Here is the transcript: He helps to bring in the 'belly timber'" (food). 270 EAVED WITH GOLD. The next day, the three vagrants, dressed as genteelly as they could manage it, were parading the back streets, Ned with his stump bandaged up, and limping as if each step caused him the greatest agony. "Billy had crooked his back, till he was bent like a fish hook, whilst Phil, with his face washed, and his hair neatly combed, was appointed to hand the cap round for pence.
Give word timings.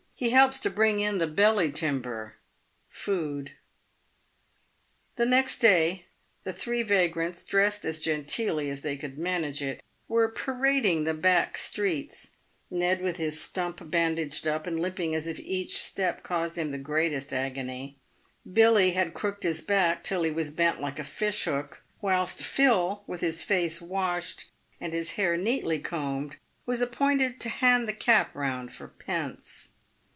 He 0.13 0.29
helps 0.29 0.59
to 0.59 0.69
bring 0.69 0.99
in 0.99 1.17
the 1.17 1.25
'belly 1.25 1.71
timber'" 1.71 2.35
(food). 2.89 3.53
270 5.17 5.17
EAVED 5.17 5.17
WITH 5.17 5.17
GOLD. 5.25 5.27
The 5.27 5.35
next 5.35 5.57
day, 5.57 6.05
the 6.43 6.53
three 6.53 6.83
vagrants, 6.83 7.43
dressed 7.43 7.85
as 7.85 7.99
genteelly 7.99 8.69
as 8.69 8.81
they 8.81 8.97
could 8.97 9.17
manage 9.17 9.63
it, 9.63 9.81
were 10.07 10.27
parading 10.29 11.05
the 11.05 11.15
back 11.15 11.57
streets, 11.57 12.35
Ned 12.69 13.01
with 13.01 13.17
his 13.17 13.41
stump 13.41 13.81
bandaged 13.89 14.45
up, 14.47 14.67
and 14.67 14.79
limping 14.79 15.15
as 15.15 15.25
if 15.25 15.39
each 15.39 15.79
step 15.81 16.21
caused 16.21 16.55
him 16.55 16.69
the 16.69 16.77
greatest 16.77 17.33
agony. 17.33 17.97
"Billy 18.53 18.91
had 18.91 19.15
crooked 19.15 19.41
his 19.41 19.63
back, 19.63 20.03
till 20.03 20.21
he 20.21 20.29
was 20.29 20.51
bent 20.51 20.79
like 20.79 20.99
a 20.99 21.03
fish 21.03 21.45
hook, 21.45 21.81
whilst 21.99 22.43
Phil, 22.43 23.03
with 23.07 23.21
his 23.21 23.43
face 23.43 23.81
washed, 23.81 24.51
and 24.79 24.93
his 24.93 25.13
hair 25.13 25.35
neatly 25.35 25.79
combed, 25.79 26.35
was 26.67 26.79
appointed 26.79 27.39
to 27.39 27.49
hand 27.49 27.87
the 27.87 27.91
cap 27.93 28.29
round 28.35 28.71
for 28.71 28.87
pence. 28.87 29.69